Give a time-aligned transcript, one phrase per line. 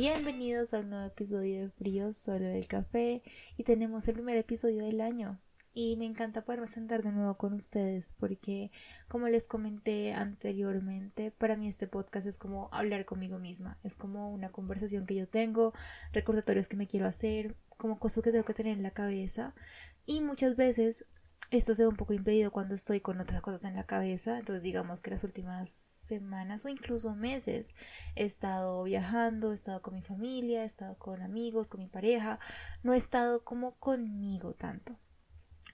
[0.00, 3.22] Bienvenidos a un nuevo episodio de Frío Solo del Café
[3.58, 5.38] y tenemos el primer episodio del año.
[5.74, 8.70] Y me encanta poderme sentar de nuevo con ustedes porque,
[9.08, 13.78] como les comenté anteriormente, para mí este podcast es como hablar conmigo misma.
[13.82, 15.74] Es como una conversación que yo tengo,
[16.12, 19.54] recordatorios que me quiero hacer, como cosas que tengo que tener en la cabeza.
[20.06, 21.04] Y muchas veces
[21.50, 24.38] esto se ve un poco impedido cuando estoy con otras cosas en la cabeza.
[24.38, 27.72] Entonces digamos que las últimas semanas o incluso meses
[28.14, 32.38] he estado viajando, he estado con mi familia, he estado con amigos, con mi pareja.
[32.82, 34.96] No he estado como conmigo tanto.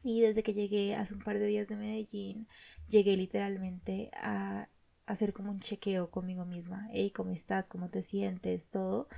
[0.02, 2.48] Y desde que llegué hace un par de días de Medellín,
[2.88, 4.68] llegué literalmente a
[5.04, 6.88] hacer como un chequeo conmigo misma.
[6.92, 7.68] Hey, ¿cómo estás?
[7.68, 8.70] ¿Cómo te sientes?
[8.70, 9.08] Todo.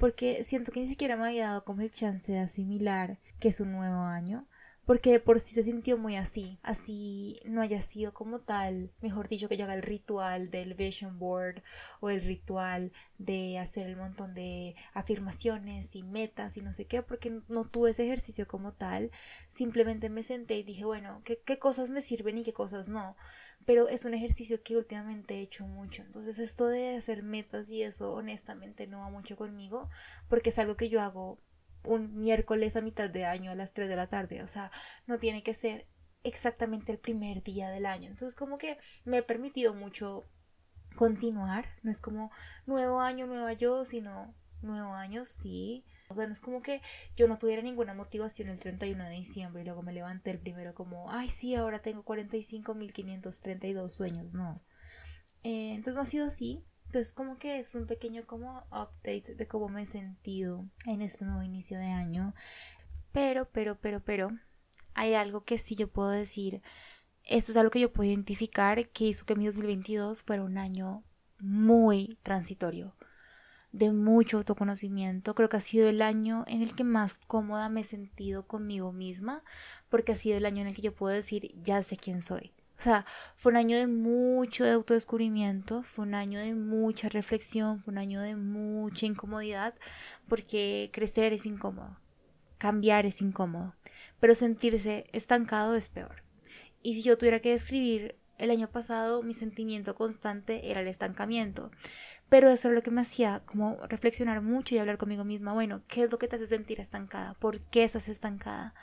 [0.00, 3.60] Porque siento que ni siquiera me había dado como el chance de asimilar que es
[3.60, 4.47] un nuevo año
[4.88, 9.46] porque por sí se sintió muy así, así no haya sido como tal, mejor dicho,
[9.46, 11.62] que yo haga el ritual del vision board
[12.00, 17.02] o el ritual de hacer el montón de afirmaciones y metas y no sé qué,
[17.02, 19.10] porque no tuve ese ejercicio como tal,
[19.50, 23.14] simplemente me senté y dije, bueno, ¿qué, qué cosas me sirven y qué cosas no?
[23.66, 27.82] Pero es un ejercicio que últimamente he hecho mucho, entonces esto de hacer metas y
[27.82, 29.90] eso honestamente no va mucho conmigo,
[30.28, 31.38] porque es algo que yo hago
[31.84, 34.42] un miércoles a mitad de año a las 3 de la tarde.
[34.42, 34.70] O sea,
[35.06, 35.86] no tiene que ser
[36.22, 38.08] exactamente el primer día del año.
[38.08, 40.28] Entonces, como que me he permitido mucho
[40.96, 41.66] continuar.
[41.82, 42.30] No es como
[42.66, 45.84] nuevo año, nueva yo, sino nuevo año, sí.
[46.08, 46.80] O sea, no es como que
[47.16, 50.74] yo no tuviera ninguna motivación el 31 de diciembre y luego me levanté el primero
[50.74, 54.34] como, ay, sí, ahora tengo 45.532 sueños.
[54.34, 54.62] No.
[55.42, 56.64] Eh, entonces no ha sido así.
[56.88, 61.26] Entonces como que es un pequeño como update de cómo me he sentido en este
[61.26, 62.34] nuevo inicio de año.
[63.12, 64.30] Pero, pero, pero, pero,
[64.94, 66.62] hay algo que sí yo puedo decir.
[67.24, 71.04] Esto es algo que yo puedo identificar que hizo que mi 2022 fuera un año
[71.38, 72.96] muy transitorio,
[73.70, 75.34] de mucho autoconocimiento.
[75.34, 78.92] Creo que ha sido el año en el que más cómoda me he sentido conmigo
[78.92, 79.44] misma,
[79.90, 82.54] porque ha sido el año en el que yo puedo decir, ya sé quién soy.
[82.78, 87.90] O sea, fue un año de mucho autodescubrimiento, fue un año de mucha reflexión, fue
[87.90, 89.74] un año de mucha incomodidad,
[90.28, 91.98] porque crecer es incómodo,
[92.56, 93.74] cambiar es incómodo,
[94.20, 96.22] pero sentirse estancado es peor.
[96.80, 101.72] Y si yo tuviera que describir el año pasado, mi sentimiento constante era el estancamiento.
[102.28, 105.82] Pero eso es lo que me hacía como reflexionar mucho y hablar conmigo misma, bueno,
[105.88, 107.34] ¿qué es lo que te hace sentir estancada?
[107.34, 108.74] ¿Por qué estás estancada?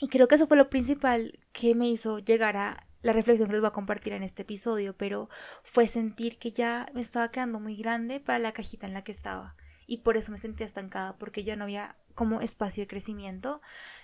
[0.00, 3.52] Y creo que eso fue lo principal que me hizo llegar a la reflexión que
[3.52, 5.28] les voy a compartir en este episodio, pero
[5.62, 9.12] fue sentir que ya me estaba quedando muy grande para la cajita en la que
[9.12, 9.56] estaba.
[9.86, 13.60] Y por eso me sentía estancada, porque ya no había como espacio de crecimiento,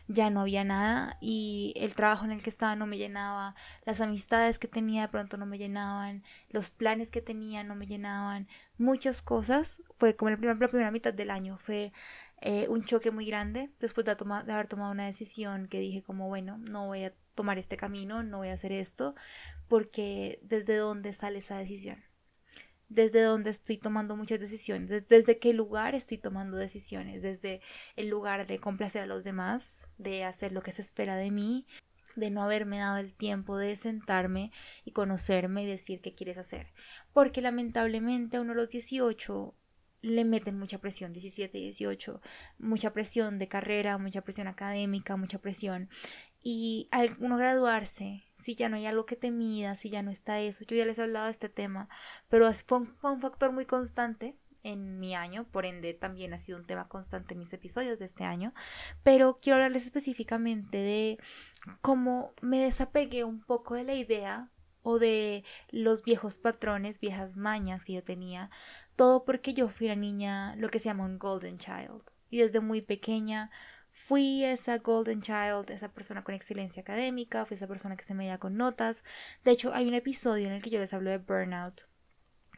[0.07, 4.01] ya no había nada y el trabajo en el que estaba no me llenaba, las
[4.01, 8.49] amistades que tenía de pronto no me llenaban, los planes que tenía no me llenaban,
[8.79, 9.83] muchas cosas.
[9.99, 11.93] Fue como la primera, la primera mitad del año, fue
[12.45, 16.29] eh, un choque muy grande después de, de haber tomado una decisión que dije como
[16.29, 19.15] bueno, no voy a tomar este camino, no voy a hacer esto,
[19.69, 22.03] porque desde dónde sale esa decisión,
[22.89, 27.61] desde dónde estoy tomando muchas decisiones, desde qué lugar estoy tomando decisiones, desde
[27.95, 31.67] el lugar de complacer a los demás, de hacer lo que se espera de mí,
[32.17, 34.51] de no haberme dado el tiempo de sentarme
[34.85, 36.73] y conocerme y decir qué quieres hacer.
[37.13, 39.55] Porque lamentablemente a uno de los 18
[40.03, 42.21] le meten mucha presión, 17, 18,
[42.59, 45.89] mucha presión de carrera, mucha presión académica, mucha presión.
[46.43, 50.11] Y al uno graduarse, si ya no hay algo que te mida, si ya no
[50.11, 51.89] está eso, yo ya les he hablado de este tema,
[52.29, 56.39] pero fue un, fue un factor muy constante en mi año, por ende también ha
[56.39, 58.55] sido un tema constante en mis episodios de este año,
[59.03, 61.19] pero quiero hablarles específicamente de
[61.81, 64.47] cómo me desapegué un poco de la idea
[64.83, 68.51] o de los viejos patrones, viejas mañas que yo tenía
[68.97, 72.03] todo porque yo fui una niña, lo que se llama un golden child.
[72.31, 73.51] Y desde muy pequeña
[73.93, 78.39] fui esa golden child, esa persona con excelencia académica, fui esa persona que se medía
[78.39, 79.05] con notas.
[79.45, 81.87] De hecho, hay un episodio en el que yo les hablo de burnout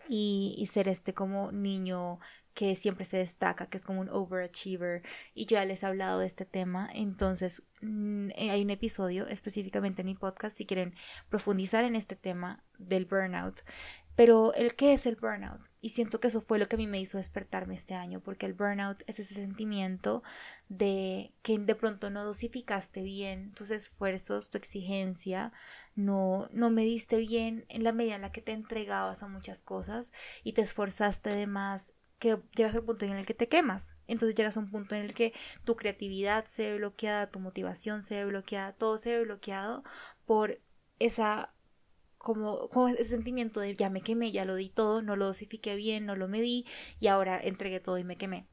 [0.09, 2.19] y, ser este como niño
[2.55, 5.03] que siempre se destaca, que es como un overachiever,
[5.35, 10.03] y yo ya les he hablado de este tema, entonces mm, hay un episodio específicamente
[10.03, 10.94] en mi podcast si quieren
[11.29, 13.62] profundizar en este tema del burnout.
[14.16, 15.61] Pero el qué es el burnout?
[15.81, 18.46] Y siento que eso fue lo que a mí me hizo despertarme este año, porque
[18.46, 20.22] el burnout es ese sentimiento
[20.69, 25.52] de que de pronto no dosificaste bien tus esfuerzos, tu exigencia,
[25.96, 30.12] no, no mediste bien en la medida en la que te entregabas a muchas cosas
[30.43, 33.96] y te esforzaste de más que llegas a un punto en el que te quemas.
[34.06, 35.32] Entonces llegas a un punto en el que
[35.64, 39.82] tu creatividad se ve bloqueada, tu motivación se ve bloqueada, todo se ve bloqueado
[40.25, 40.61] por
[40.99, 41.54] esa
[42.25, 45.76] como, como ese sentimiento de ya me quemé, ya lo di todo, no lo dosifiqué
[45.76, 46.67] bien, no lo medí
[46.99, 48.49] y ahora entregué todo y me quemé.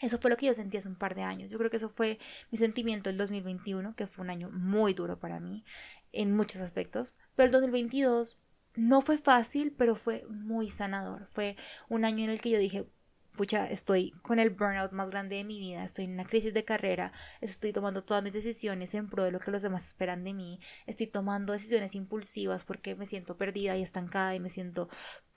[0.00, 1.52] Eso fue lo que yo sentí hace un par de años.
[1.52, 2.18] Yo creo que eso fue
[2.50, 5.64] mi sentimiento el 2021, que fue un año muy duro para mí
[6.12, 7.16] en muchos aspectos.
[7.36, 8.38] Pero el 2022
[8.74, 11.28] no fue fácil, pero fue muy sanador.
[11.30, 11.56] Fue
[11.88, 12.88] un año en el que yo dije,
[13.36, 16.64] pucha, estoy con el burnout más grande de mi vida, estoy en una crisis de
[16.64, 20.34] carrera, estoy tomando todas mis decisiones en pro de lo que los demás esperan de
[20.34, 24.88] mí, estoy tomando decisiones impulsivas porque me siento perdida y estancada y me siento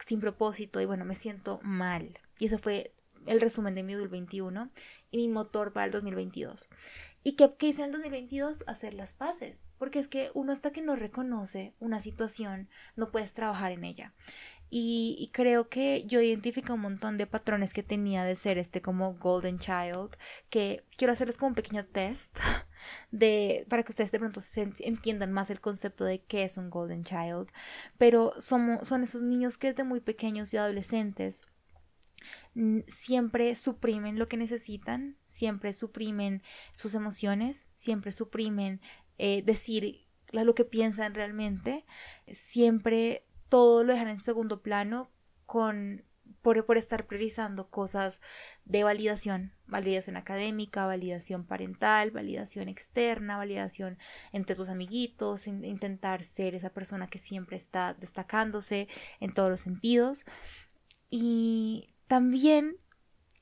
[0.05, 2.19] sin propósito y bueno, me siento mal.
[2.39, 2.93] Y eso fue
[3.25, 4.71] el resumen de mi 2021
[5.11, 6.69] y mi motor para el 2022.
[7.23, 8.63] ¿Y qué, qué, hice en el 2022?
[8.67, 13.33] Hacer las paces, porque es que uno hasta que no reconoce una situación no puedes
[13.33, 14.13] trabajar en ella.
[14.69, 19.13] Y, creo que yo identifico un montón de patrones que tenía de ser este como
[19.13, 20.17] Golden Child,
[20.49, 22.39] que quiero hacerles como un pequeño test
[23.11, 24.41] de para que ustedes de pronto
[24.79, 27.47] entiendan más el concepto de qué es un Golden Child.
[27.97, 31.41] Pero somos, son esos niños que desde muy pequeños y adolescentes
[32.87, 36.41] siempre suprimen lo que necesitan, siempre suprimen
[36.73, 38.81] sus emociones, siempre suprimen
[39.17, 41.85] eh, decir lo que piensan realmente,
[42.31, 45.09] siempre todo lo dejan en segundo plano
[45.45, 46.03] con
[46.41, 48.21] por, por, estar priorizando cosas
[48.65, 53.97] de validación, validación académica, validación parental, validación externa, validación
[54.33, 58.87] entre tus amiguitos, intentar ser esa persona que siempre está destacándose
[59.19, 60.25] en todos los sentidos.
[61.09, 62.77] Y también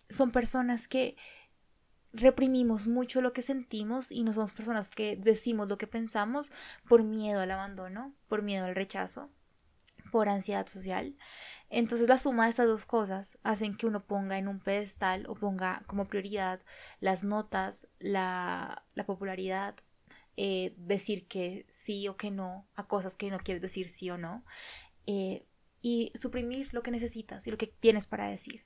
[0.10, 1.16] son personas que
[2.14, 6.52] reprimimos mucho lo que sentimos y no somos personas que decimos lo que pensamos
[6.88, 9.30] por miedo al abandono, por miedo al rechazo,
[10.16, 11.18] por ansiedad social.
[11.70, 15.36] Entonces la suma de estas dos cosas hacen que uno ponga en un pedestal o
[15.36, 16.62] ponga como prioridad
[17.02, 19.76] las notas, la, la popularidad,
[20.38, 24.18] eh, decir que sí o que no a cosas que no quieres decir sí o
[24.18, 24.46] no.
[25.06, 25.46] Eh,
[25.82, 28.66] y suprimir lo que necesitas y lo que tienes para decir.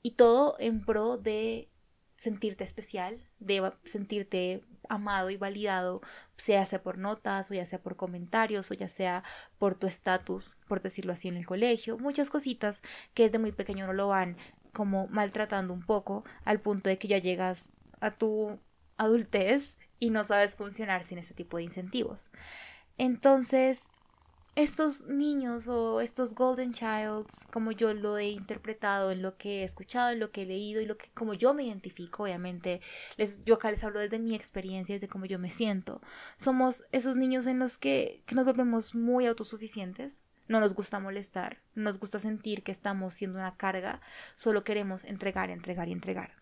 [0.00, 1.70] Y todo en pro de
[2.18, 6.02] sentirte especial, de sentirte amado y validado,
[6.36, 9.22] sea sea por notas o ya sea por comentarios o ya sea
[9.58, 12.82] por tu estatus, por decirlo así, en el colegio, muchas cositas
[13.14, 14.36] que desde muy pequeño no lo van
[14.72, 18.58] como maltratando un poco al punto de que ya llegas a tu
[18.96, 22.32] adultez y no sabes funcionar sin ese tipo de incentivos.
[22.96, 23.90] Entonces,
[24.58, 29.64] estos niños o estos golden childs, como yo lo he interpretado en lo que he
[29.64, 32.80] escuchado, en lo que he leído y lo que como yo me identifico, obviamente,
[33.16, 36.00] les, yo acá les hablo desde mi experiencia, desde cómo yo me siento.
[36.38, 41.62] Somos esos niños en los que, que nos volvemos muy autosuficientes, no nos gusta molestar,
[41.76, 44.00] no nos gusta sentir que estamos siendo una carga,
[44.34, 46.32] solo queremos entregar, entregar y entregar.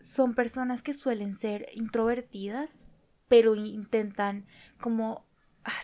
[0.00, 2.88] Son personas que suelen ser introvertidas,
[3.26, 4.46] pero intentan
[4.78, 5.25] como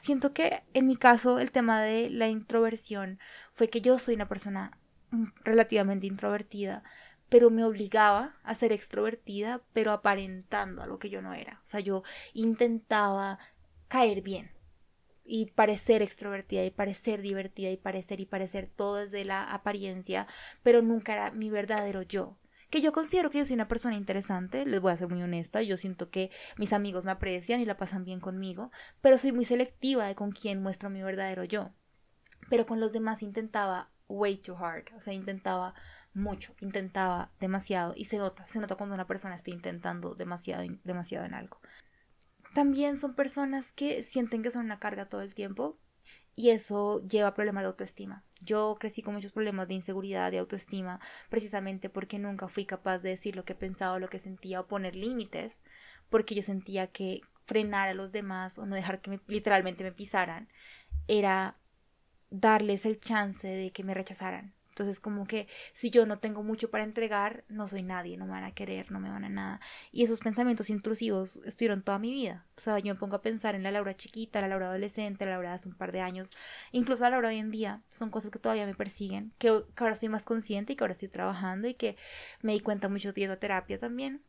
[0.01, 3.19] siento que en mi caso el tema de la introversión
[3.53, 4.79] fue que yo soy una persona
[5.11, 6.83] mm, relativamente introvertida,
[7.29, 11.61] pero me obligaba a ser extrovertida, pero aparentando a lo que yo no era.
[11.63, 12.03] O sea, yo
[12.35, 13.39] intentaba
[13.89, 14.51] caer bien
[15.25, 20.27] y parecer extrovertida y parecer divertida y parecer y parecer todo desde la apariencia,
[20.63, 22.37] pero nunca era mi verdadero yo
[22.73, 25.61] que yo considero que yo soy una persona interesante, les voy a ser muy honesta,
[25.61, 28.71] yo siento que mis amigos me aprecian y la pasan bien conmigo,
[29.03, 31.75] pero soy muy selectiva de con quién muestro mi verdadero yo.
[32.49, 35.75] Pero con los demás intentaba way too hard, o sea, intentaba
[36.15, 41.27] mucho, intentaba demasiado y se nota, se nota cuando una persona está intentando demasiado, demasiado
[41.27, 41.61] en algo.
[42.55, 45.79] También son personas que sienten que son una carga todo el tiempo
[46.35, 48.25] y eso lleva a problemas de autoestima.
[48.41, 53.11] Yo crecí con muchos problemas de inseguridad, de autoestima, precisamente porque nunca fui capaz de
[53.11, 55.63] decir lo que pensaba, lo que sentía o poner límites,
[56.09, 60.49] porque yo sentía que frenar a los demás o no dejar que literalmente me pisaran
[61.09, 61.59] era
[62.31, 64.55] darles el chance de que me rechazaran.
[64.73, 68.31] Entonces, como que si yo no tengo mucho para entregar, no soy nadie, no me
[68.31, 69.61] van a querer, no me van a nada.
[69.91, 72.47] Y esos pensamientos intrusivos estuvieron toda mi vida.
[72.57, 75.33] O sea, yo me pongo a pensar en la Laura chiquita, la Laura adolescente, la
[75.33, 76.31] Laura hace un par de años,
[76.71, 77.83] incluso la Laura hoy en día.
[77.89, 81.09] Son cosas que todavía me persiguen, que, ahora estoy más consciente y que ahora estoy
[81.09, 81.97] trabajando y que
[82.41, 84.23] me di cuenta mucho de terapia también.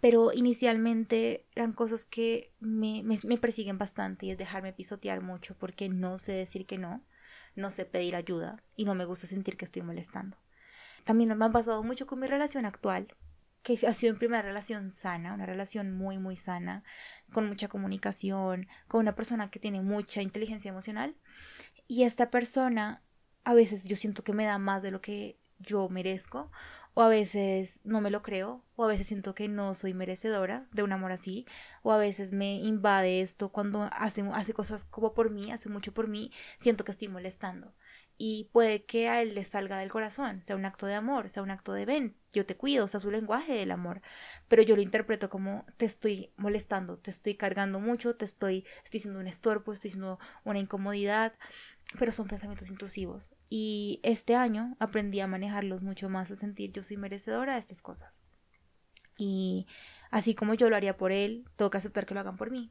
[0.00, 5.90] Pero inicialmente eran cosas que me, me persiguen bastante y es dejarme pisotear mucho porque
[5.90, 7.04] no sé decir que no
[7.54, 10.36] no sé pedir ayuda y no me gusta sentir que estoy molestando.
[11.04, 13.14] También me ha pasado mucho con mi relación actual,
[13.62, 16.82] que ha sido mi primera relación sana, una relación muy, muy sana,
[17.32, 21.16] con mucha comunicación, con una persona que tiene mucha inteligencia emocional.
[21.86, 23.02] Y esta persona
[23.44, 26.50] a veces yo siento que me da más de lo que yo merezco
[26.94, 30.68] o a veces no me lo creo, o a veces siento que no soy merecedora
[30.72, 31.46] de un amor así,
[31.82, 35.92] o a veces me invade esto cuando hace, hace cosas como por mí, hace mucho
[35.92, 37.74] por mí, siento que estoy molestando
[38.22, 41.42] y puede que a él le salga del corazón, sea un acto de amor, sea
[41.42, 44.02] un acto de ven, yo te cuido, sea su lenguaje del amor,
[44.46, 49.00] pero yo lo interpreto como te estoy molestando, te estoy cargando mucho, te estoy, estoy
[49.00, 51.32] siendo un estorbo, estoy siendo una incomodidad,
[51.98, 53.32] pero son pensamientos intrusivos.
[53.48, 57.80] Y este año aprendí a manejarlos mucho más, a sentir yo soy merecedora de estas
[57.80, 58.20] cosas
[59.16, 59.66] y
[60.10, 62.70] así como yo lo haría por él, tengo que aceptar que lo hagan por mí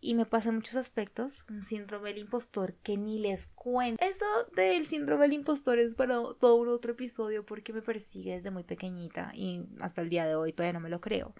[0.00, 4.04] y me pasa en muchos aspectos un síndrome del impostor que ni les cuento.
[4.04, 8.50] Eso del síndrome del impostor es para todo un otro episodio porque me persigue desde
[8.50, 11.34] muy pequeñita y hasta el día de hoy todavía no me lo creo.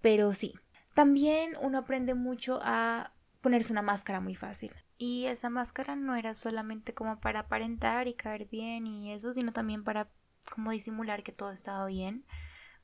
[0.00, 0.54] Pero sí,
[0.94, 4.72] también uno aprende mucho a ponerse una máscara muy fácil.
[4.98, 9.52] Y esa máscara no era solamente como para aparentar y caer bien y eso, sino
[9.52, 10.10] también para
[10.50, 12.26] como disimular que todo estaba bien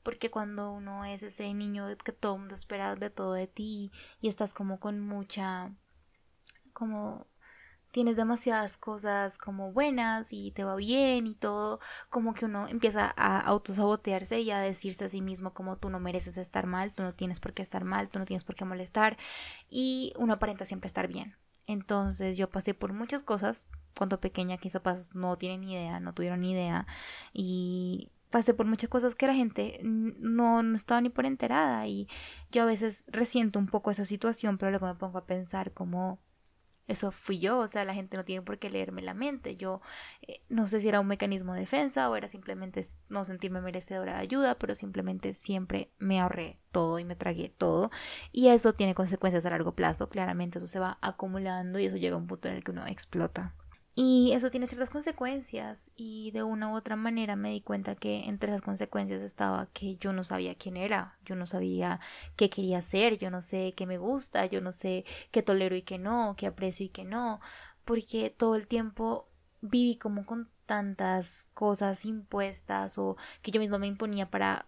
[0.03, 3.91] porque cuando uno es ese niño que todo el mundo espera de todo de ti
[4.21, 5.71] y estás como con mucha
[6.73, 7.27] como
[7.91, 13.11] tienes demasiadas cosas como buenas y te va bien y todo, como que uno empieza
[13.17, 17.03] a autosabotearse y a decirse a sí mismo como tú no mereces estar mal, tú
[17.03, 19.17] no tienes por qué estar mal, tú no tienes por qué molestar
[19.69, 21.35] y uno aparenta siempre estar bien.
[21.65, 26.85] Entonces yo pasé por muchas cosas cuando pequeña, quizás no tienen idea, no tuvieron idea
[27.33, 32.07] y pasé por muchas cosas que la gente no, estaba ni por enterada y
[32.51, 36.19] yo a veces resiento un poco esa situación, pero luego me pongo a pensar como
[36.87, 39.57] eso fui yo, o sea, la gente no tiene por qué leerme la mente.
[39.57, 39.81] Yo
[40.21, 44.13] eh, no sé si era un mecanismo de defensa o era simplemente no sentirme merecedora
[44.13, 47.91] de ayuda, pero simplemente siempre me ahorré todo y me tragué todo.
[48.31, 52.15] Y eso tiene consecuencias a largo plazo, claramente eso se va acumulando y eso llega
[52.15, 53.53] a un punto en el que uno explota.
[53.99, 58.25] Y eso tiene ciertas consecuencias y de una u otra manera me di cuenta que
[58.25, 61.99] entre esas consecuencias estaba que yo no sabía quién era, yo no sabía
[62.35, 65.81] qué quería hacer, yo no sé qué me gusta, yo no sé qué tolero y
[65.81, 67.39] qué no, qué aprecio y qué no,
[67.85, 73.87] porque todo el tiempo viví como con tantas cosas impuestas o que yo misma me
[73.87, 74.67] imponía para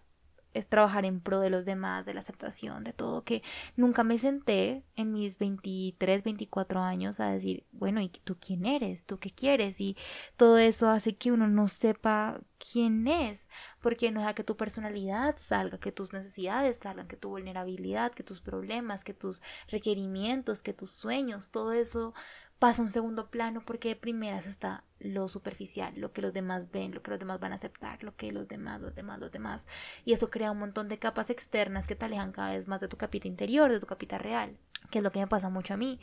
[0.54, 3.42] es trabajar en pro de los demás, de la aceptación, de todo, que
[3.76, 9.06] nunca me senté en mis 23, 24 años a decir, bueno, ¿y tú quién eres?
[9.06, 9.80] ¿Tú qué quieres?
[9.80, 9.96] Y
[10.36, 13.48] todo eso hace que uno no sepa quién es,
[13.80, 18.22] porque no deja que tu personalidad salga, que tus necesidades salgan, que tu vulnerabilidad, que
[18.22, 22.14] tus problemas, que tus requerimientos, que tus sueños, todo eso
[22.60, 26.92] pasa un segundo plano porque de primeras está lo superficial, lo que los demás ven,
[26.92, 29.66] lo que los demás van a aceptar, lo que los demás, los demás, los demás.
[30.04, 32.88] Y eso crea un montón de capas externas que te alejan cada vez más de
[32.88, 34.58] tu capita interior, de tu capita real,
[34.90, 36.00] que es lo que me pasa mucho a mí.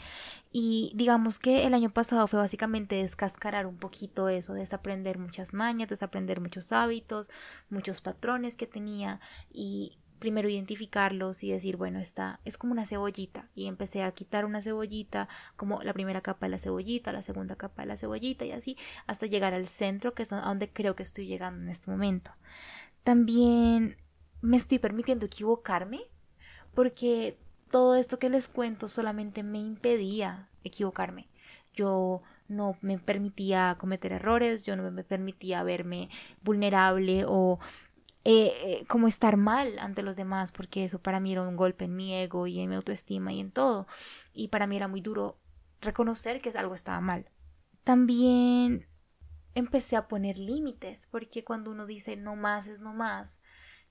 [0.52, 5.90] Y digamos que el año pasado fue básicamente descascarar un poquito eso, desaprender muchas mañas,
[5.90, 7.30] desaprender muchos hábitos,
[7.70, 9.22] muchos patrones que tenía
[9.54, 13.50] y primero identificarlos y decir, bueno, esta es como una cebollita.
[13.56, 17.56] Y empecé a quitar una cebollita, como la primera capa de la cebollita, la segunda
[17.56, 20.96] capa de la cebollita y así, hasta llegar al centro, que es a donde creo
[20.96, 22.32] que estoy llegando en este momento.
[23.04, 23.98] También
[24.42, 26.02] me estoy permitiendo equivocarme,
[26.74, 27.38] porque
[27.72, 31.28] todo esto que les cuento solamente me impedía equivocarme.
[31.74, 36.10] Yo no me permitía cometer errores, yo no me permitía verme
[36.44, 37.60] vulnerable o
[38.30, 41.86] eh, eh, como estar mal ante los demás, porque eso para mí era un golpe
[41.86, 43.88] en mi ego y en mi autoestima y en todo.
[44.34, 45.40] Y para mí era muy duro
[45.80, 47.32] reconocer que algo estaba mal.
[47.86, 48.86] También
[49.56, 53.40] empecé a poner límites, porque cuando uno dice no más es no más,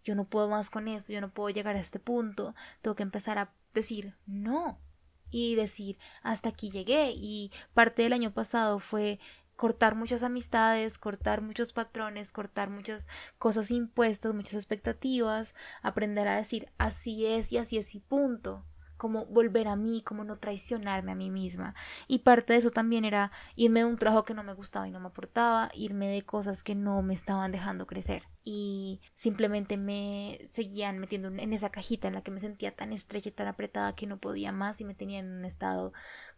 [0.04, 3.04] yo no puedo más con eso, yo no puedo llegar a este punto, tengo que
[3.04, 4.82] empezar a decir no
[5.30, 9.18] y decir hasta aquí llegué y parte del año pasado fue
[9.56, 13.08] cortar muchas amistades, cortar muchos patrones, cortar muchas
[13.38, 18.64] cosas impuestas, muchas expectativas, aprender a decir así es y así es y punto
[18.96, 21.74] como volver a mí, como no traicionarme a mí misma.
[22.08, 24.90] Y parte de eso también era irme de un trabajo que no me gustaba y
[24.90, 28.22] no me aportaba, irme de cosas que no me estaban dejando crecer.
[28.42, 33.28] Y simplemente me seguían metiendo en esa cajita en la que me sentía tan estrecha
[33.28, 35.92] y tan apretada que no podía más y me tenía en un estado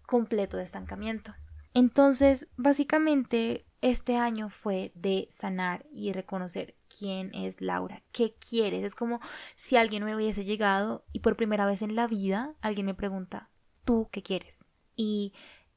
[0.06, 1.34] completo de estancamiento.
[1.74, 8.84] Entonces, básicamente, este año fue de sanar y reconocer quién es Laura, qué quieres.
[8.84, 9.20] Es como
[9.54, 13.50] si alguien me hubiese llegado y por primera vez en la vida alguien me pregunta,
[13.84, 14.64] ¿tú qué quieres?
[14.96, 15.32] Y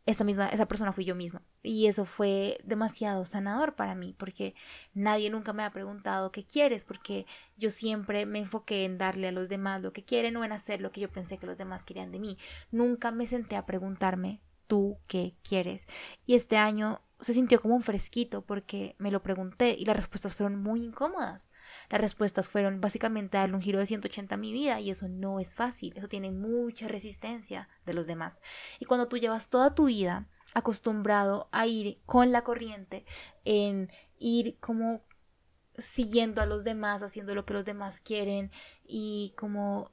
[0.08, 1.44] esa misma, esa persona fui yo misma.
[1.62, 4.56] Y eso fue demasiado sanador para mí, porque
[4.94, 9.32] nadie nunca me ha preguntado qué quieres, porque yo siempre me enfoqué en darle a
[9.32, 11.86] los demás lo que quieren o en hacer lo que yo pensé que los demás
[11.86, 12.38] querían de mí.
[12.72, 15.86] Nunca me senté a preguntarme tú qué quieres.
[16.26, 20.34] Y este año se sintió como un fresquito porque me lo pregunté y las respuestas
[20.34, 21.50] fueron muy incómodas.
[21.90, 25.42] Las respuestas fueron básicamente darle un giro de 180 a mi vida y eso no
[25.42, 28.42] es fácil, eso tiene mucha resistencia de los demás.
[28.80, 33.04] Y cuando tú llevas toda tu vida acostumbrado a ir con la corriente,
[33.44, 35.02] en ir como
[35.78, 38.52] siguiendo a los demás, haciendo lo que los demás quieren
[38.86, 39.92] y como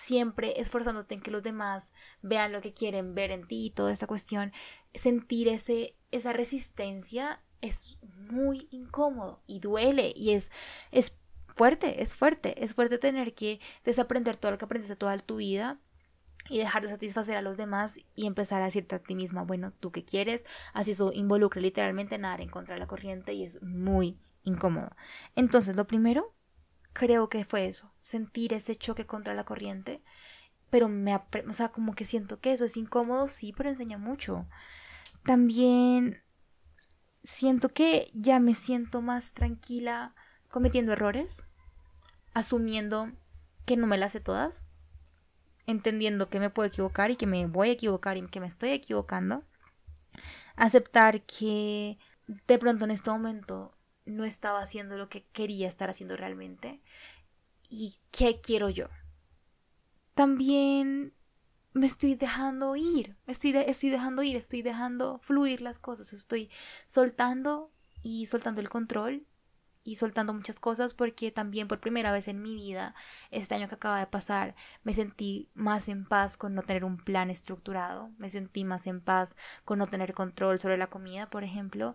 [0.00, 3.92] siempre esforzándote en que los demás vean lo que quieren ver en ti y toda
[3.92, 4.52] esta cuestión,
[4.94, 10.50] sentir ese, esa resistencia es muy incómodo y duele y es,
[10.92, 11.16] es
[11.48, 15.80] fuerte, es fuerte, es fuerte tener que desaprender todo lo que aprendiste toda tu vida
[16.48, 19.72] y dejar de satisfacer a los demás y empezar a decirte a ti misma, bueno,
[19.80, 24.18] tú qué quieres, así eso involucra literalmente nadar en contra la corriente y es muy
[24.44, 24.90] incómodo.
[25.34, 26.35] Entonces, lo primero
[26.96, 30.02] creo que fue eso, sentir ese choque contra la corriente,
[30.70, 34.46] pero me, o sea, como que siento que eso es incómodo, sí, pero enseña mucho.
[35.22, 36.22] También
[37.22, 40.14] siento que ya me siento más tranquila
[40.48, 41.44] cometiendo errores,
[42.32, 43.12] asumiendo
[43.66, 44.66] que no me las sé todas,
[45.66, 48.70] entendiendo que me puedo equivocar y que me voy a equivocar y que me estoy
[48.70, 49.44] equivocando,
[50.54, 51.98] aceptar que
[52.46, 53.75] de pronto en este momento
[54.06, 56.80] no estaba haciendo lo que quería estar haciendo realmente
[57.68, 58.88] y qué quiero yo.
[60.14, 61.12] También
[61.74, 66.50] me estoy dejando ir, estoy, estoy dejando ir, estoy dejando fluir las cosas, estoy
[66.86, 67.70] soltando
[68.02, 69.26] y soltando el control
[69.84, 72.94] y soltando muchas cosas porque también por primera vez en mi vida,
[73.30, 76.96] este año que acaba de pasar, me sentí más en paz con no tener un
[76.96, 81.44] plan estructurado, me sentí más en paz con no tener control sobre la comida, por
[81.44, 81.94] ejemplo,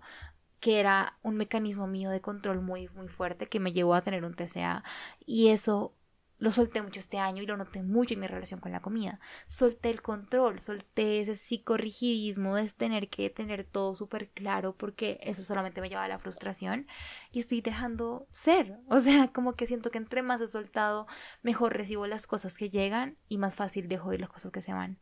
[0.61, 4.23] que era un mecanismo mío de control muy, muy fuerte que me llevó a tener
[4.23, 4.83] un TCA
[5.25, 5.97] y eso
[6.37, 9.19] lo solté mucho este año y lo noté mucho en mi relación con la comida.
[9.45, 15.43] Solté el control, solté ese psicorrigidismo de tener que tener todo súper claro porque eso
[15.43, 16.87] solamente me lleva a la frustración
[17.31, 18.79] y estoy dejando ser.
[18.87, 21.05] O sea, como que siento que entre más he soltado,
[21.43, 24.73] mejor recibo las cosas que llegan y más fácil dejo ir las cosas que se
[24.73, 24.99] van.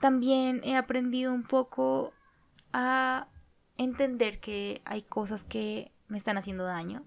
[0.00, 2.12] También he aprendido un poco
[2.74, 3.28] a
[3.76, 7.04] entender que hay cosas que me están haciendo daño,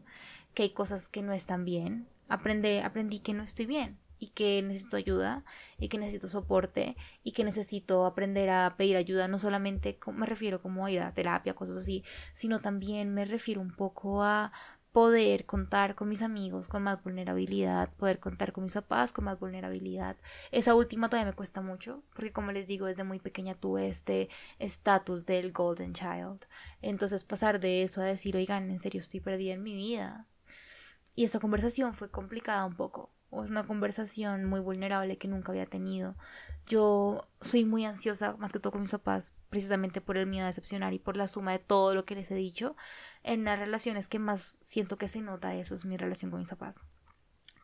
[0.53, 2.07] que hay cosas que no están bien.
[2.27, 5.45] Aprendí, que no estoy bien y que necesito ayuda
[5.77, 10.61] y que necesito soporte y que necesito aprender a pedir ayuda, no solamente me refiero
[10.61, 12.03] como a ir a terapia, cosas así,
[12.33, 14.51] sino también me refiero un poco a
[14.97, 19.39] poder contar con mis amigos con más vulnerabilidad, poder contar con mis papás con más
[19.39, 20.17] vulnerabilidad.
[20.51, 24.27] Esa última todavía me cuesta mucho, porque como les digo, desde muy pequeña tuve este
[24.57, 26.47] estatus del golden child.
[26.81, 30.25] Entonces pasar de eso a decir, oigan, en serio estoy perdida en mi vida.
[31.13, 33.11] Y esa conversación fue complicada un poco.
[33.43, 36.15] Es una conversación muy vulnerable que nunca había tenido.
[36.67, 40.47] Yo soy muy ansiosa, más que todo con mis papás, precisamente por el miedo a
[40.47, 42.75] decepcionar y por la suma de todo lo que les he dicho.
[43.23, 46.49] En las relaciones que más siento que se nota eso es mi relación con mis
[46.49, 46.83] papás.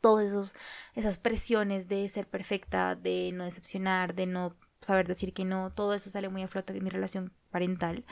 [0.02, 0.54] Todas esos,
[0.96, 5.94] esas presiones de ser perfecta, de no decepcionar, de no saber decir que no, todo
[5.94, 8.06] eso sale muy a flote en mi relación parental.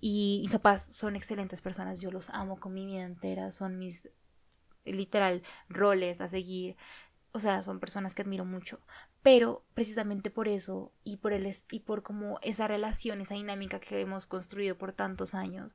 [0.00, 4.10] Y mis papás son excelentes personas, yo los amo con mi vida entera, son mis
[4.84, 6.76] literal roles a seguir
[7.34, 8.78] o sea, son personas que admiro mucho,
[9.22, 14.00] pero precisamente por eso y por el y por como esa relación, esa dinámica que
[14.00, 15.74] hemos construido por tantos años,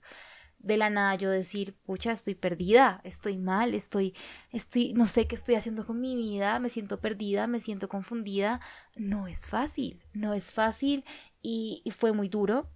[0.59, 4.15] de la nada yo decir, pucha, estoy perdida, estoy mal, estoy
[4.53, 8.61] estoy no sé qué estoy haciendo con mi vida, me siento perdida, me siento confundida,
[8.95, 11.03] no es fácil, no es fácil
[11.41, 12.69] y, y fue muy duro.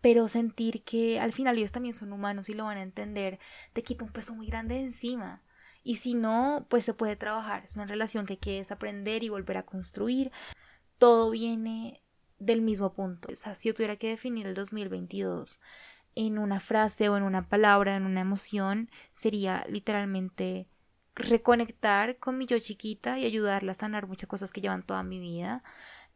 [0.00, 3.38] Pero sentir que al final ellos también son humanos y lo van a entender,
[3.72, 5.42] te quita un peso muy grande de encima
[5.84, 7.64] y si no, pues se puede trabajar.
[7.64, 10.30] Es una relación que hay que desaprender y volver a construir.
[10.98, 12.02] Todo viene
[12.38, 13.28] del mismo punto.
[13.30, 15.60] O sea, si yo tuviera que definir el 2022
[16.14, 20.68] en una frase o en una palabra, en una emoción, sería literalmente
[21.14, 25.18] reconectar con mi yo chiquita y ayudarla a sanar muchas cosas que llevan toda mi
[25.18, 25.62] vida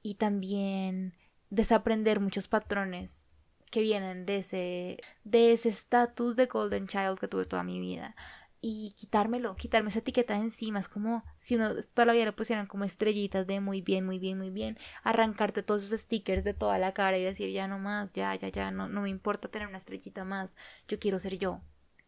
[0.03, 1.15] y también
[1.51, 3.27] desaprender muchos patrones
[3.71, 8.15] que vienen de ese de ese estatus de golden child que tuve toda mi vida
[8.61, 10.81] y quitármelo, quitarme esa etiqueta de encima.
[10.81, 14.39] Es como si uno toda la le pusieran como estrellitas de muy bien, muy bien,
[14.39, 14.79] muy bien.
[15.03, 18.49] Arrancarte todos esos stickers de toda la cara y decir ya no más, ya, ya,
[18.49, 20.57] ya, no, no me importa tener una estrellita más.
[20.89, 21.61] Yo quiero ser yo.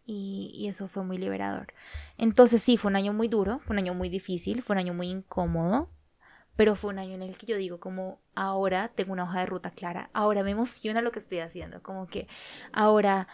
[0.06, 1.74] Y, y eso fue muy liberador.
[2.16, 4.94] Entonces sí, fue un año muy duro, fue un año muy difícil, fue un año
[4.94, 5.90] muy incómodo.
[6.56, 9.46] Pero fue un año en el que yo digo como ahora tengo una hoja de
[9.46, 12.26] ruta clara, ahora me emociona lo que estoy haciendo, como que
[12.72, 13.28] ahora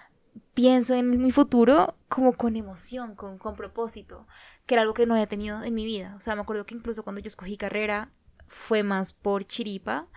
[0.55, 4.27] pienso en mi futuro como con emoción, con, con propósito,
[4.67, 6.15] que era algo que no había tenido en mi vida.
[6.17, 8.13] O sea, me acuerdo que incluso cuando yo escogí carrera
[8.49, 10.09] fue más por chiripa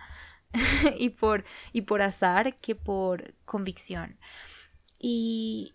[0.98, 4.18] y, por, y por azar que por convicción.
[4.98, 5.74] y,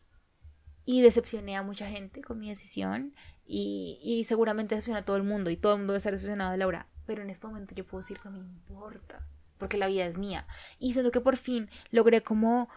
[0.85, 5.23] y decepcioné a mucha gente con mi decisión y, y seguramente decepcioné a todo el
[5.23, 6.87] mundo y todo el mundo debe estar decepcionado de Laura.
[7.05, 9.25] Pero en este momento yo puedo decir no me importa
[9.57, 10.45] porque la vida es mía.
[10.79, 12.69] Y siento que por fin logré como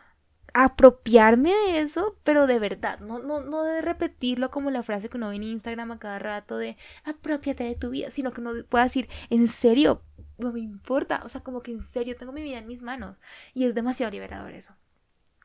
[0.54, 5.16] apropiarme de eso, pero de verdad, no, no, no de repetirlo como la frase que
[5.16, 8.52] uno ve en Instagram a cada rato de apropiate de tu vida, sino que uno
[8.68, 10.02] pueda decir, en serio,
[10.38, 13.20] no me importa, o sea, como que en serio tengo mi vida en mis manos
[13.54, 14.74] y es demasiado liberador eso.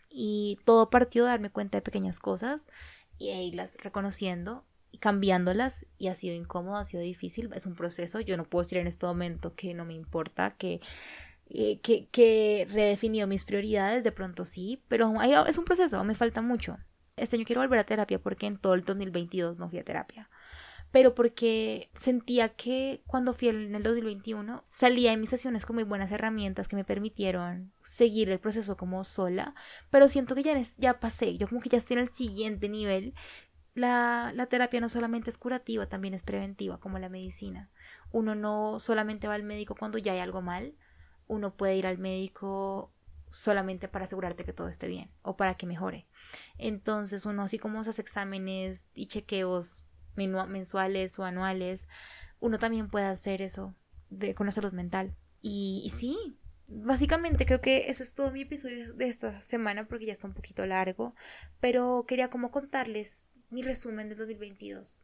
[0.09, 2.67] Y todo partió de darme cuenta de pequeñas cosas
[3.17, 8.19] y irlas reconociendo y cambiándolas y ha sido incómodo, ha sido difícil, es un proceso,
[8.19, 10.81] yo no puedo decir en este momento que no me importa, que
[11.53, 15.13] eh, que, que redefinió mis prioridades, de pronto sí, pero
[15.47, 16.77] es un proceso, me falta mucho.
[17.17, 20.29] Este año quiero volver a terapia porque en todo el 2022 no fui a terapia.
[20.91, 25.83] Pero porque sentía que cuando fui en el 2021 salía en mis sesiones con muy
[25.83, 29.55] buenas herramientas que me permitieron seguir el proceso como sola.
[29.89, 33.13] Pero siento que ya, ya pasé, yo como que ya estoy en el siguiente nivel
[33.73, 37.69] la, la, terapia no solamente es curativa, también es preventiva, como la medicina.
[38.11, 40.75] Uno no solamente va al médico cuando ya hay algo mal,
[41.32, 42.91] uno puede ir al médico
[43.30, 46.06] solamente para asegurarte que todo esté bien o para que mejore.
[46.58, 51.88] Entonces uno así como esos exámenes y chequeos mensuales o anuales,
[52.41, 53.74] uno también puede hacer eso
[54.10, 55.15] de, con la salud mental.
[55.41, 56.38] Y, y sí,
[56.70, 60.34] básicamente creo que eso es todo mi episodio de esta semana porque ya está un
[60.34, 61.15] poquito largo,
[61.62, 65.02] pero quería como contarles mi resumen del 2022.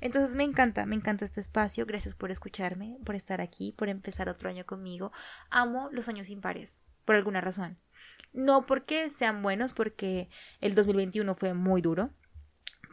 [0.00, 1.86] Entonces me encanta, me encanta este espacio.
[1.86, 5.12] Gracias por escucharme, por estar aquí, por empezar otro año conmigo.
[5.50, 7.78] Amo los años impares, por alguna razón.
[8.32, 10.28] No porque sean buenos, porque
[10.60, 12.10] el 2021 fue muy duro,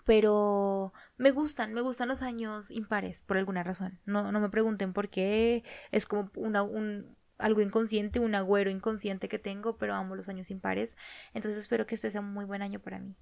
[0.06, 4.00] pero me gustan, me gustan los años impares, por alguna razón.
[4.06, 9.40] No, no me pregunten por qué, es como un, algo inconsciente, un agüero inconsciente que
[9.40, 10.98] tengo, pero amo los años impares.
[11.34, 13.16] Entonces espero que este sea un muy buen año para mí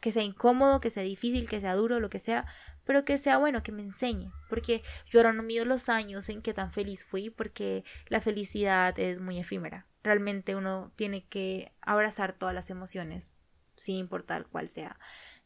[0.00, 2.46] que sea incómodo, que sea difícil, que sea duro, lo que sea,
[2.84, 6.40] pero que sea bueno, que me enseñe, porque yo ahora no mido los años en
[6.40, 9.86] que tan feliz fui, porque la felicidad es muy efímera.
[10.02, 13.34] Realmente uno tiene que abrazar todas las emociones,
[13.76, 14.98] sin importar cuál sea.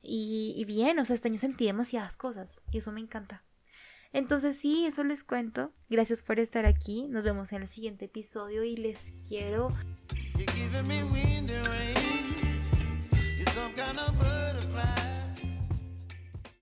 [0.02, 3.44] Y, bien, o sea, este año sentí demasiadas cosas y eso me encanta.
[4.12, 5.72] Entonces sí, eso les cuento.
[5.88, 7.06] Gracias por estar aquí.
[7.08, 9.74] Nos vemos en el siguiente episodio y les quiero...
[13.54, 15.12] some kind of butterfly.